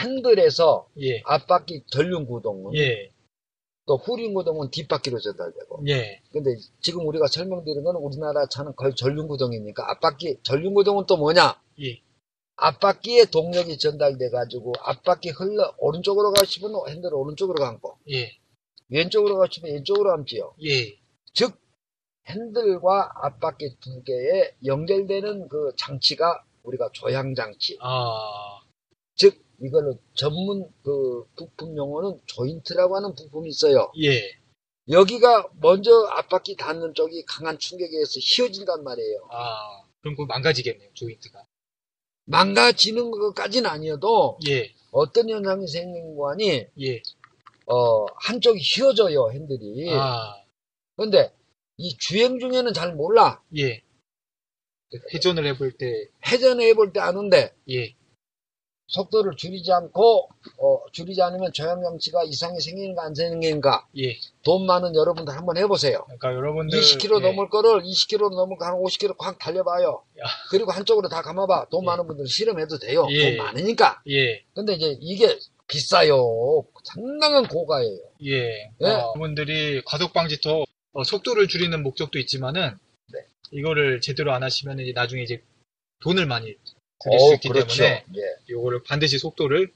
핸들에서 0.00 0.88
예, 1.00 1.20
앞바퀴 1.24 1.84
전륜 1.90 2.26
구동은 2.26 2.74
예, 2.76 3.10
또 3.86 3.96
후륜 3.96 4.34
구동은 4.34 4.70
뒷바퀴로 4.70 5.18
전달되고. 5.20 5.84
예, 5.88 6.20
근데 6.32 6.56
지금 6.80 7.06
우리가 7.06 7.26
설명드린 7.26 7.84
건 7.84 7.96
우리나라 7.96 8.46
차는 8.46 8.74
거의 8.76 8.94
전륜 8.94 9.28
구동이니까 9.28 9.90
앞바퀴 9.90 10.38
전륜 10.42 10.74
구동은 10.74 11.06
또 11.06 11.16
뭐냐? 11.16 11.60
예, 11.82 12.00
앞바퀴에 12.56 13.26
동력이 13.26 13.78
전달돼 13.78 14.30
가지고 14.30 14.72
앞바퀴 14.80 15.30
흘러 15.30 15.74
오른쪽으로 15.78 16.32
가고 16.32 16.44
싶으면 16.44 16.88
핸들을 16.88 17.14
오른쪽으로 17.14 17.62
감고 17.62 17.98
예, 18.10 18.30
왼쪽으로 18.88 19.34
가고 19.34 19.50
싶으면 19.50 19.74
왼쪽으로 19.74 20.10
감지요. 20.10 20.54
예, 20.64 20.96
즉 21.32 21.60
핸들과 22.26 23.12
앞바퀴 23.22 23.76
두 23.80 24.02
개에 24.02 24.54
연결되는 24.64 25.48
그 25.48 25.72
장치가 25.76 26.42
우리가 26.62 26.88
조향 26.92 27.34
장치. 27.34 27.76
아, 27.80 28.60
즉 29.14 29.43
이걸로 29.60 29.98
전문 30.14 30.68
그 30.82 31.24
부품 31.36 31.76
용어는 31.76 32.20
조인트라고 32.26 32.96
하는 32.96 33.14
부품이 33.14 33.48
있어요. 33.50 33.92
예, 34.02 34.20
여기가 34.88 35.50
먼저 35.60 35.90
앞바퀴 36.12 36.56
닿는 36.56 36.94
쪽이 36.94 37.24
강한 37.26 37.58
충격에 37.58 37.90
의해서 37.92 38.18
휘어진단 38.20 38.82
말이에요. 38.84 39.28
아, 39.30 39.82
그럼 40.02 40.16
그 40.16 40.22
망가지겠네요, 40.22 40.90
조인트가. 40.94 41.44
망가지는 42.26 43.10
것까지는 43.10 43.68
아니어도 43.68 44.38
예, 44.48 44.72
어떤 44.90 45.28
현상이 45.28 45.66
생긴 45.66 46.16
거 46.16 46.30
아니 46.30 46.66
예, 46.80 47.02
어 47.66 48.06
한쪽이 48.16 48.60
휘어져요 48.60 49.30
핸들이. 49.32 49.88
아, 49.90 50.34
그런데 50.96 51.32
이 51.76 51.96
주행 51.98 52.38
중에는 52.38 52.72
잘 52.72 52.94
몰라. 52.94 53.42
예. 53.56 53.82
회전을 55.12 55.44
해볼 55.46 55.72
때, 55.72 56.06
회전해 56.26 56.72
볼 56.74 56.92
때 56.92 57.00
아는데 57.00 57.52
예, 57.70 57.94
속도를 58.94 59.36
줄이지 59.36 59.72
않고 59.72 60.28
어, 60.58 60.78
줄이지 60.92 61.20
않으면 61.20 61.52
조향 61.52 61.82
장치가 61.82 62.22
이상이 62.22 62.60
생기는가 62.60 63.04
안 63.04 63.14
생기는가 63.14 63.86
예. 63.98 64.16
돈 64.44 64.66
많은 64.66 64.94
여러분들 64.94 65.34
한번 65.34 65.56
해보세요. 65.56 66.04
그러니까 66.04 66.32
여러분들. 66.32 66.80
20km 66.80 67.22
예, 67.22 67.26
넘을 67.26 67.48
거를 67.48 67.82
20km 67.82 68.34
넘을 68.34 68.56
거한 68.56 68.74
50km 68.74 69.16
확 69.18 69.38
달려봐요. 69.38 70.02
야. 70.20 70.24
그리고 70.50 70.70
한쪽으로 70.70 71.08
다 71.08 71.22
감아봐. 71.22 71.68
돈 71.70 71.82
예. 71.82 71.86
많은 71.86 72.06
분들 72.06 72.28
실험해도 72.28 72.78
돼요. 72.78 73.06
예. 73.10 73.36
돈 73.36 73.44
많으니까. 73.44 74.02
예, 74.08 74.44
근데 74.54 74.74
이제 74.74 74.96
이게 75.00 75.38
비싸요. 75.66 76.64
상당한 76.84 77.48
고가예요. 77.48 77.98
예. 78.26 78.70
예. 78.80 78.86
어, 78.86 79.12
여러분들이 79.14 79.82
과속방지턱 79.84 80.66
어, 80.92 81.02
속도를 81.02 81.48
줄이는 81.48 81.82
목적도 81.82 82.20
있지만은, 82.20 82.78
네. 83.12 83.18
이거를 83.50 83.84
이거를 83.84 84.00
제대로 84.00 84.32
안 84.32 84.44
하시면 84.44 84.78
이제 84.78 84.92
나중에 84.94 85.22
이제 85.22 85.42
돈을 86.02 86.26
많이 86.26 86.54
들일 87.02 87.18
수 87.20 87.34
있기 87.34 87.48
그렇죠. 87.48 87.82
때문에, 87.82 88.04
예. 88.16 88.20
이거를 88.50 88.82
반드시 88.84 89.18
속도를 89.18 89.70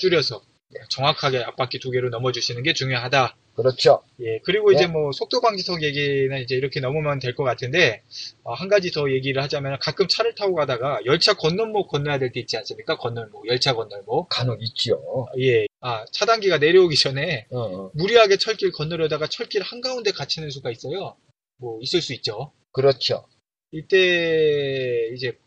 줄여서 0.00 0.42
정확하게 0.90 1.38
앞바퀴 1.44 1.78
두 1.78 1.90
개로 1.90 2.08
넘어주시는 2.10 2.62
게 2.62 2.72
중요하다. 2.72 3.36
그렇죠. 3.54 4.02
예, 4.20 4.38
그리고 4.44 4.70
이제 4.72 4.82
네. 4.86 4.92
뭐 4.92 5.12
속도 5.12 5.40
방지턱 5.40 5.82
얘기는 5.82 6.38
이제 6.42 6.54
이렇게 6.56 6.78
넘으면 6.80 7.18
될 7.20 7.34
것 7.34 7.42
같은데 7.44 8.02
어, 8.42 8.52
한 8.52 8.68
가지 8.68 8.90
더 8.90 9.10
얘기를 9.10 9.42
하자면 9.42 9.78
가끔 9.80 10.06
차를 10.08 10.34
타고 10.34 10.54
가다가 10.54 11.00
열차 11.06 11.32
건널목 11.32 11.88
건너야 11.88 12.18
될 12.18 12.32
때 12.32 12.40
있지 12.40 12.56
않습니까? 12.58 12.98
건널목, 12.98 13.46
열차 13.48 13.72
건널목. 13.74 14.28
간혹 14.28 14.62
있지요. 14.62 15.00
예, 15.40 15.66
아 15.80 16.04
차단기가 16.12 16.58
내려오기 16.58 16.96
전에 16.96 17.46
어, 17.50 17.58
어. 17.60 17.90
무리하게 17.94 18.36
철길 18.36 18.72
건너려다가 18.72 19.26
철길 19.26 19.62
한 19.62 19.80
가운데 19.80 20.10
갇히는 20.12 20.50
수가 20.50 20.70
있어요. 20.70 21.16
뭐 21.58 21.78
있을 21.80 22.02
수 22.02 22.12
있죠. 22.14 22.52
그렇죠. 22.72 23.24
이때 23.72 25.08
이제 25.14 25.38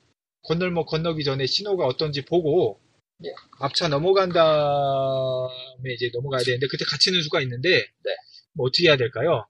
건널목 0.50 0.88
건너기 0.88 1.24
전에 1.24 1.46
신호가 1.46 1.86
어떤지 1.86 2.25
보고 2.25 2.79
예. 3.24 3.29
앞차 3.60 3.88
넘어간 3.88 4.29
다음에 4.29 5.94
이제 5.94 6.10
넘어가야 6.12 6.41
되는데 6.44 6.65
그때 6.68 6.86
갇히는 6.86 7.22
수가 7.22 7.41
있는데 7.41 7.70
네. 7.70 8.15
뭐 8.53 8.65
어떻게 8.65 8.88
해야 8.88 8.98
될까요? 8.98 9.46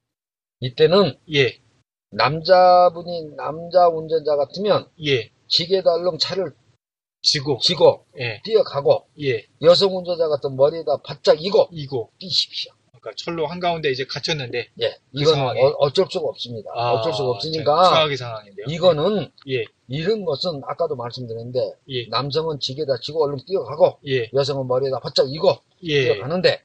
이때는 0.60 1.18
예, 1.34 1.62
남자분이 2.12 3.36
남자 3.38 3.88
운전자 3.88 4.36
같으면 4.36 4.90
예, 5.06 5.32
얼른 5.86 6.18
차를 6.20 6.54
지고, 7.22 7.60
지고 7.62 8.06
예, 8.20 8.42
뛰어가고 8.44 9.08
예, 9.22 9.48
여성 9.62 9.96
운전자 9.96 10.28
같은 10.28 10.58
머리에다 10.58 10.98
바짝 11.06 11.42
이고 11.42 11.70
이고, 11.72 12.12
뛰십시오. 12.20 12.74
그러니까 13.00 13.12
철로 13.16 13.48
한가운데 13.48 13.90
이제 13.92 14.06
갇혔는데 14.06 14.70
예, 14.82 14.98
이건 15.14 15.36
상황에. 15.36 15.62
어, 15.62 15.68
어쩔 15.80 16.08
수가 16.10 16.28
없습니다. 16.28 16.72
아, 16.76 16.94
어쩔 16.94 17.14
수가 17.14 17.26
참 17.26 17.36
없으니까 17.36 17.90
최악의 17.90 18.18
상황인데요. 18.18 18.66
이거는 18.70 19.32
예, 19.50 19.66
이런 19.88 20.26
것은 20.26 20.62
아까도 20.66 20.96
말씀드렸는데 20.96 21.60
예, 21.90 22.08
남성은 22.10 22.60
지게다 22.60 23.00
지고 23.02 23.24
얼른 23.24 23.40
뛰어가고 23.46 24.00
예, 24.08 24.30
여성은 24.34 24.68
머리에다 24.68 25.00
바짝 25.00 25.28
이고 25.30 25.58
예. 25.84 26.14
뛰어가는데 26.14 26.62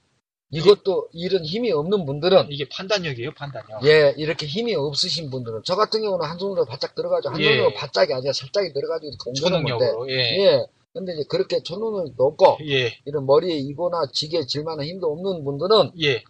이것도 0.50 1.08
이런 1.12 1.44
힘이 1.44 1.72
없는 1.72 2.06
분들은 2.06 2.46
이게 2.50 2.68
판단력이에요, 2.68 3.32
판단력. 3.34 3.84
예 3.84 4.14
이렇게 4.16 4.46
힘이 4.46 4.74
없으신 4.74 5.30
분들은 5.30 5.62
저 5.64 5.74
같은 5.74 6.00
경우는 6.02 6.26
한 6.26 6.38
손으로 6.38 6.64
바짝 6.64 6.94
들어가지고 6.94 7.34
한 7.34 7.40
예. 7.40 7.56
손으로 7.56 7.74
바짝이 7.74 8.12
아니라 8.12 8.32
살짝이 8.32 8.72
들어가지고 8.72 9.12
공전는 9.24 9.64
건데 9.64 9.92
예, 10.10 10.44
예 10.44 10.66
근데 10.94 11.12
이제 11.12 11.24
그렇게 11.28 11.60
초눈을 11.62 12.12
놓고 12.16 12.58
예, 12.68 12.96
이런 13.04 13.26
머리에 13.26 13.56
이거나 13.56 14.06
지게 14.12 14.46
질 14.46 14.62
만한 14.62 14.86
힘도 14.86 15.08
없는 15.12 15.44
분들은 15.44 15.92
예, 16.02 16.22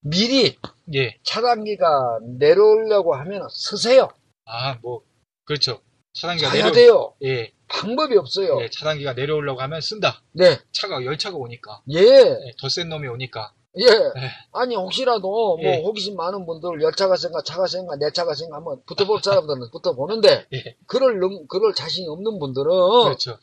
미리 0.00 0.56
예. 0.94 1.18
차단기가 1.22 2.18
내려오려고 2.38 3.14
하면 3.14 3.46
서세요. 3.50 4.08
아, 4.46 4.78
뭐, 4.82 5.02
그렇죠. 5.44 5.80
차단기가 6.14 6.52
내려, 6.52 6.72
돼요. 6.72 7.14
예, 7.22 7.52
방법이 7.68 8.16
없어요. 8.16 8.60
예, 8.62 8.70
차단기가 8.70 9.12
내려오려고 9.12 9.60
하면 9.60 9.80
쓴다. 9.82 10.22
네. 10.32 10.58
차가 10.72 11.04
열차가 11.04 11.36
오니까, 11.36 11.82
예. 11.92 12.00
예, 12.00 12.52
더 12.58 12.68
센 12.68 12.88
놈이 12.88 13.06
오니까, 13.08 13.52
예. 13.78 13.86
아니, 14.52 14.74
혹시라도, 14.74 15.56
뭐, 15.56 15.58
예. 15.62 15.82
호기심 15.82 16.16
많은 16.16 16.44
분들, 16.46 16.82
열차가 16.82 17.16
생가, 17.16 17.42
차가 17.42 17.66
생가, 17.66 17.96
내 17.96 18.10
차가 18.10 18.34
생가 18.34 18.56
하면 18.56 18.82
붙어볼 18.86 19.20
사람들은 19.24 19.70
붙어보는데, 19.70 20.46
예. 20.52 20.76
그럴, 20.86 21.18
능- 21.20 21.46
그럴 21.46 21.72
자신이 21.74 22.06
없는 22.08 22.38
분들은, 22.38 22.66
그렇죠. 23.04 23.38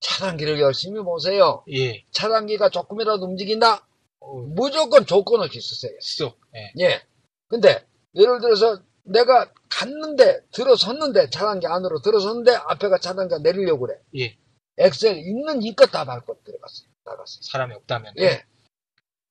차단기를 0.00 0.60
열심히 0.60 1.00
보세요. 1.02 1.64
예, 1.72 2.04
차단기가 2.12 2.70
조금이라도 2.70 3.24
움직인다? 3.24 3.86
어, 4.20 4.34
무조건 4.40 5.06
조건 5.06 5.40
없이 5.42 5.60
쓰세요. 5.60 5.92
써. 6.00 6.34
예, 6.54 6.72
예. 6.84 7.02
근데, 7.48 7.86
예를 8.14 8.40
들어서, 8.40 8.82
내가 9.04 9.52
갔는데, 9.70 10.46
들어섰는데, 10.52 11.30
차단기 11.30 11.66
안으로 11.66 12.00
들어섰는데, 12.00 12.52
앞에가 12.54 12.98
차단기가 12.98 13.38
내리려고 13.38 13.86
그래. 13.86 13.98
예. 14.16 14.36
엑셀 14.76 15.16
있는 15.18 15.62
힘껏 15.62 15.86
다 15.86 16.04
밟고 16.04 16.42
들어갔어요. 16.44 16.88
나갔어요. 17.04 17.42
사람이 17.42 17.74
없다면. 17.74 18.14
예. 18.18 18.44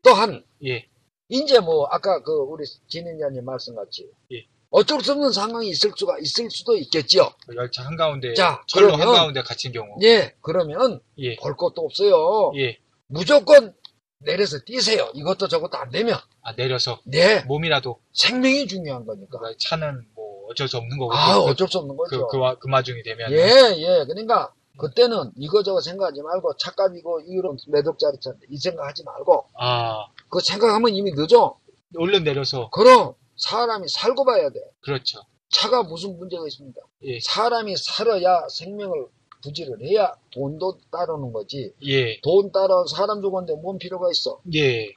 또한, 0.03 0.43
예, 0.65 0.87
이제 1.29 1.59
뭐, 1.59 1.87
아까 1.87 2.21
그, 2.23 2.31
우리 2.31 2.65
진행자님 2.87 3.45
말씀같이, 3.45 4.09
예. 4.31 4.47
어쩔 4.77 5.01
수 5.01 5.13
없는 5.13 5.31
상황이 5.31 5.69
있을 5.69 5.91
수가, 5.95 6.19
있을 6.19 6.51
수도 6.51 6.77
있겠죠. 6.77 7.31
그 7.47 7.55
열차 7.55 7.83
한 7.83 7.95
가운데, 7.95 8.35
자, 8.35 8.61
철로 8.67 8.87
그러면- 8.87 9.07
한가운데 9.07 9.41
갇힌 9.41 9.71
경우. 9.71 9.87
예. 10.03 10.35
그러면, 10.41 10.99
예, 11.17 11.35
볼 11.37 11.55
것도 11.57 11.81
없어요. 11.81 12.51
예. 12.57 12.77
무조건 13.07 13.73
내려서 14.19 14.59
뛰세요. 14.65 15.09
이것도 15.15 15.47
저것도 15.47 15.77
안 15.77 15.89
되면. 15.89 16.15
아, 16.43 16.53
내려서, 16.55 16.99
네. 17.05 17.41
몸이라도, 17.45 17.99
생명이 18.13 18.67
중요한 18.67 19.05
거니까. 19.07 19.39
그 19.39 19.57
차는 19.57 20.05
뭐, 20.13 20.45
어쩔 20.51 20.67
수 20.67 20.77
없는 20.77 20.97
거고. 20.99 21.11
아, 21.13 21.39
그, 21.39 21.49
어쩔 21.49 21.67
수 21.67 21.79
없는 21.79 21.97
그, 21.97 22.03
거죠. 22.03 22.27
그, 22.27 22.37
와- 22.37 22.55
그 22.59 22.67
마중이 22.67 23.01
되면. 23.01 23.31
예, 23.31 23.37
예. 23.77 24.05
그러니까, 24.07 24.53
그때는 24.77 25.31
이거저거 25.37 25.81
생각하지 25.81 26.21
말고, 26.21 26.55
착각이고, 26.57 27.21
이런 27.21 27.57
매덕짜리 27.67 28.17
차인데, 28.21 28.45
이 28.51 28.57
생각하지 28.57 29.03
말고, 29.05 29.47
아, 29.59 30.05
그 30.29 30.39
생각하면 30.39 30.93
이미 30.93 31.11
늦어. 31.15 31.57
얼른 31.97 32.23
내려서, 32.23 32.69
그럼, 32.69 33.13
사람이 33.37 33.87
살고 33.87 34.25
봐야 34.25 34.49
돼. 34.49 34.59
그렇죠. 34.81 35.21
차가 35.49 35.83
무슨 35.83 36.17
문제가 36.17 36.45
있습니까? 36.47 36.81
예, 37.03 37.19
사람이 37.21 37.75
살아야 37.77 38.47
생명을 38.49 39.07
부지를 39.43 39.81
해야 39.83 40.13
돈도 40.31 40.79
따르는 40.91 41.31
거지. 41.31 41.73
예, 41.83 42.19
돈 42.21 42.51
따라 42.51 42.83
사람 42.85 43.21
죽었는데 43.21 43.61
뭔 43.61 43.77
필요가 43.77 44.09
있어? 44.11 44.41
예. 44.55 44.91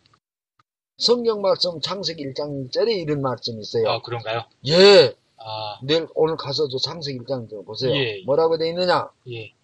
성경 0.98 1.40
말씀 1.40 1.80
창세기 1.80 2.22
1장 2.24 2.70
1절에 2.70 2.90
이런 2.90 3.22
말씀이 3.22 3.60
있어요. 3.60 3.88
아, 3.88 4.02
그런가요? 4.02 4.42
예. 4.66 5.14
아, 5.36 5.78
내일 5.82 6.06
오늘 6.14 6.36
가서도 6.36 6.76
창세기 6.78 7.20
1장 7.20 7.48
좀 7.48 7.64
보세요. 7.64 7.94
예. 7.94 8.22
뭐라고 8.26 8.58
돼 8.58 8.68
있느냐? 8.68 9.10
예, 9.30 9.54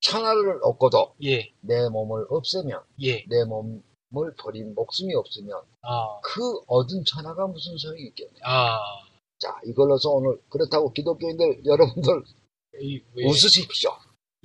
천하를 0.00 0.60
얻고도 0.62 1.14
예, 1.24 1.52
내 1.60 1.88
몸을 1.88 2.26
없애면 2.28 2.80
예. 3.02 3.24
내몸 3.28 3.82
을 4.14 4.34
버린 4.38 4.72
목숨이 4.74 5.14
없으면 5.14 5.60
아, 5.82 6.20
그 6.22 6.40
얻은 6.68 7.04
천하가 7.04 7.46
무슨 7.48 7.76
소용이 7.76 8.02
있겠냐? 8.08 8.38
아. 8.44 8.78
자, 9.38 9.60
이걸로서 9.66 10.10
오늘 10.10 10.40
그렇다고 10.48 10.92
기독교인들 10.92 11.62
여러분들 11.66 12.22
이, 12.80 13.02
왜- 13.14 13.26
웃으십시오. 13.26 13.90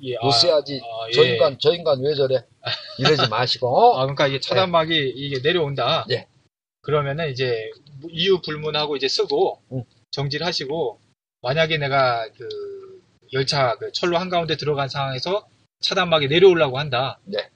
예, 0.04 0.16
아, 0.18 0.26
웃어야지. 0.28 0.82
아, 0.84 1.08
예. 1.08 1.12
저 1.12 1.24
인간 1.24 1.58
저 1.60 1.74
인간 1.76 2.02
왜 2.02 2.16
저래? 2.16 2.44
이러지 2.98 3.30
마시고. 3.30 3.68
아, 3.98 4.02
그러니까 4.02 4.28
이게 4.28 4.40
차단막이 4.40 5.14
이게 5.16 5.40
내려온다. 5.42 6.06
예. 6.10 6.28
그러면은 6.82 7.30
이제 7.30 7.70
이유 8.10 8.42
불문하고 8.42 8.96
이제 8.96 9.08
쓰고 9.08 9.62
음. 9.74 9.84
정지를 10.10 10.46
하시고 10.46 11.00
만약에 11.42 11.78
내가 11.78 12.28
그 12.36 12.50
열차 13.32 13.76
그 13.78 13.92
철로 13.92 14.18
한가운데 14.18 14.58
들어간 14.58 14.90
상황에서 14.90 15.48
차단막이 15.82 16.28
내려오려고 16.28 16.80
한다. 16.80 17.20
네. 17.26 17.50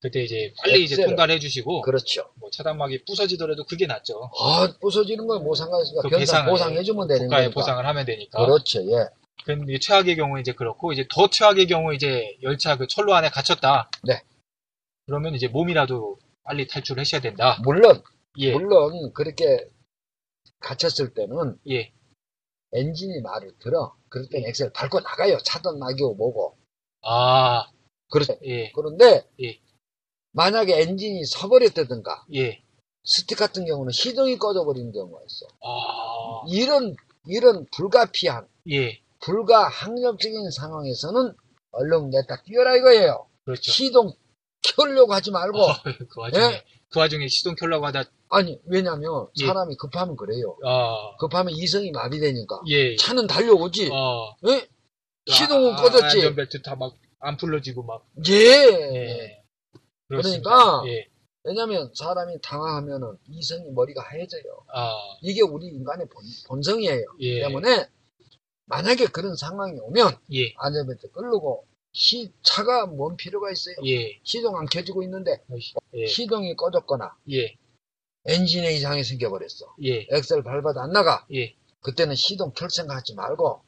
그때 0.00 0.22
이제 0.22 0.52
빨리 0.62 0.84
이제 0.84 0.94
엑셀을. 0.94 1.08
통과를 1.08 1.34
해주시고 1.36 1.82
그렇죠. 1.82 2.30
뭐 2.36 2.50
차단막이 2.50 3.04
부서지더라도 3.04 3.64
그게 3.64 3.86
낫죠. 3.86 4.30
아, 4.38 4.68
부서지는 4.80 5.26
건 5.26 5.42
뭐 5.42 5.54
상관없으니까 5.54 6.02
그 6.02 6.08
변상 6.10 6.20
배상을 6.20 6.50
보상해주면 6.50 7.08
되는 7.08 7.22
국가에 7.22 7.42
거니까. 7.44 7.54
보상을 7.54 7.84
하면 7.86 8.06
되니까. 8.06 8.44
그렇죠, 8.44 8.80
예. 8.92 9.06
근데 9.44 9.78
최악의 9.78 10.16
경우 10.16 10.38
이제 10.38 10.52
그렇고 10.52 10.92
이제 10.92 11.06
더 11.12 11.28
최악의 11.28 11.66
경우 11.66 11.94
이제 11.94 12.36
열차 12.42 12.76
그 12.76 12.86
철로 12.86 13.14
안에 13.14 13.30
갇혔다. 13.30 13.90
네. 14.04 14.22
그러면 15.06 15.34
이제 15.34 15.48
몸이라도 15.48 16.18
빨리 16.44 16.66
탈출을 16.66 17.00
하셔야 17.00 17.20
된다. 17.20 17.58
물론, 17.64 18.02
예. 18.38 18.52
물론, 18.52 19.12
그렇게 19.14 19.68
갇혔을 20.60 21.14
때는 21.14 21.58
예. 21.70 21.92
엔진이 22.72 23.20
말을 23.22 23.52
들어. 23.58 23.94
그럴 24.10 24.28
때는 24.28 24.48
엑셀 24.48 24.70
밟고 24.72 25.00
나가요. 25.00 25.38
차든 25.38 25.78
막이고 25.78 26.14
뭐고. 26.14 26.56
아, 27.02 27.64
그렇죠. 28.10 28.34
예. 28.44 28.70
그런데, 28.72 29.24
예. 29.42 29.58
만약에 30.32 30.80
엔진이 30.82 31.24
서버렸다든가, 31.24 32.26
예. 32.34 32.62
스틱 33.04 33.38
같은 33.38 33.64
경우는 33.64 33.90
시동이 33.92 34.38
꺼져버리는 34.38 34.92
경우가 34.92 35.20
있어. 35.26 35.46
아, 35.64 36.44
이런, 36.48 36.94
이런 37.26 37.66
불가피한, 37.74 38.46
예. 38.70 39.00
불가항력적인 39.20 40.50
상황에서는 40.50 41.34
얼른 41.72 42.10
냈다 42.10 42.42
뛰어라 42.44 42.76
이거예요. 42.76 43.26
그렇죠. 43.44 43.72
시동 43.72 44.12
켜려고 44.62 45.12
하지 45.12 45.30
말고. 45.30 45.58
어, 45.60 45.66
그 46.10 46.20
와중에, 46.20 46.44
예? 46.44 46.64
그 46.90 46.98
와중에 47.00 47.26
시동 47.28 47.54
켜려고 47.54 47.86
하다, 47.86 48.04
아니, 48.28 48.60
왜냐면 48.66 49.28
예. 49.40 49.46
사람이 49.46 49.76
급하면 49.76 50.16
그래요. 50.16 50.56
아, 50.64 51.16
급하면 51.18 51.54
이성이 51.54 51.90
마비되니까. 51.90 52.60
예. 52.68 52.96
차는 52.96 53.26
달려오지. 53.26 53.88
어, 53.92 54.36
예? 54.48 54.68
시동은 55.26 55.72
아, 55.74 55.76
꺼졌지. 55.76 56.04
안전벨트 56.18 56.62
다 56.62 56.74
막 56.76 56.94
안 57.20 57.36
풀러지고 57.36 57.82
막, 57.82 58.06
예. 58.28 59.37
예. 60.10 60.16
그렇습니다. 60.16 60.50
그러니까 60.50 60.82
예. 60.88 61.08
왜냐면 61.44 61.90
사람이 61.94 62.40
당황하면은 62.42 63.16
이성이 63.28 63.70
머리가 63.70 64.02
하얘져요. 64.02 64.64
아, 64.74 64.92
이게 65.22 65.42
우리 65.42 65.66
인간의 65.66 66.06
본, 66.46 66.62
성이에요 66.62 67.04
예. 67.20 67.40
때문에 67.40 67.88
만약에 68.66 69.06
그런 69.06 69.34
상황이 69.36 69.78
오면 69.80 70.18
예. 70.34 70.52
안전벨트 70.56 71.10
끌고 71.10 71.66
시, 71.92 72.32
차가 72.42 72.86
뭔 72.86 73.16
필요가 73.16 73.50
있어요? 73.50 73.76
예. 73.86 74.20
시동 74.22 74.56
안 74.58 74.66
켜지고 74.66 75.02
있는데 75.04 75.42
예. 75.94 76.06
시동이 76.06 76.54
꺼졌거나 76.56 77.16
예. 77.32 77.56
엔진에 78.26 78.74
이상이 78.74 79.04
생겨버렸어. 79.04 79.74
예. 79.84 80.06
엑셀 80.10 80.42
밟아도 80.42 80.80
안 80.80 80.92
나가. 80.92 81.26
예. 81.32 81.54
그때는 81.80 82.14
시동 82.14 82.52
켤 82.52 82.68
생각하지 82.68 83.14
말고 83.14 83.62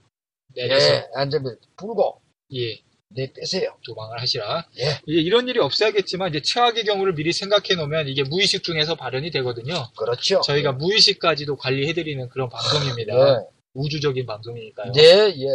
내려서, 0.55 0.87
예, 0.87 1.09
안전벨트 1.14 1.61
풀고 1.76 2.20
예. 2.55 2.83
내 3.12 3.33
빼세요. 3.33 3.77
도망을 3.85 4.20
하시라. 4.20 4.66
예. 4.79 4.85
이제 5.07 5.20
이런 5.20 5.49
일이 5.49 5.59
없어야겠지만 5.59 6.31
이제 6.31 6.40
최악의 6.42 6.85
경우를 6.85 7.14
미리 7.14 7.33
생각해 7.33 7.75
놓으면 7.77 8.09
이게 8.09 8.23
무의식 8.23 8.62
중에서 8.62 8.94
발현이 8.94 9.31
되거든요. 9.33 9.75
그렇죠. 9.99 10.40
저희가 10.42 10.73
무의식까지도 10.73 11.57
관리해 11.57 11.92
드리는 11.92 12.29
그런 12.29 12.49
방송입니다. 12.49 13.14
예. 13.14 13.46
우주적인 13.75 14.27
방송이니까요. 14.27 14.92
네, 14.92 15.03
예. 15.03 15.46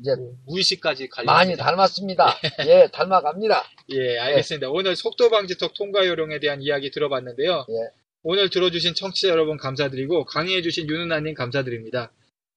이제 0.00 0.10
무의식까지 0.46 1.08
관리. 1.08 1.26
많이 1.26 1.56
닮았습니다. 1.56 2.36
예, 2.66 2.88
닮아갑니다. 2.92 3.62
예, 3.90 4.18
알겠습니다. 4.18 4.68
오늘 4.70 4.96
속도 4.96 5.30
방지턱 5.30 5.74
통과 5.74 6.06
요령에 6.06 6.40
대한 6.40 6.62
이야기 6.62 6.90
들어봤는데요. 6.90 7.66
예. 7.68 7.74
오늘 8.24 8.50
들어주신 8.50 8.94
청취자 8.94 9.28
여러분 9.28 9.56
감사드리고 9.56 10.24
강의해주신 10.24 10.88
윤은아님 10.88 11.34
감사드립니다. 11.34 12.10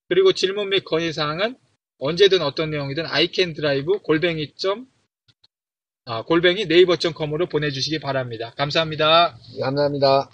그리고 0.08 0.32
질문 0.32 0.70
및 0.70 0.84
건의사항은 0.84 1.56
언제든 1.98 2.42
어떤 2.42 2.70
내용이든 2.70 3.06
iCanDrive 3.06 3.98
골뱅이 4.02 4.54
점 4.56 4.86
아, 6.04 6.22
골뱅이 6.22 6.66
네이버.com으로 6.66 7.46
보내주시기 7.48 7.98
바랍니다. 8.00 8.52
감사합니다. 8.56 9.36
감사합니다. 9.60 10.30